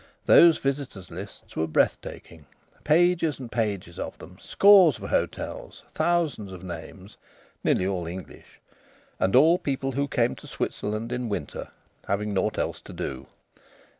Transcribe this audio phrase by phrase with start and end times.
[0.25, 2.47] Those visitors' lists were breath taking.
[2.83, 7.17] Pages and pages of them; scores of hotels, thousands of names,
[7.63, 8.59] nearly all English
[9.19, 11.67] and all people who came to Switzerland in winter,
[12.07, 13.27] having naught else to do.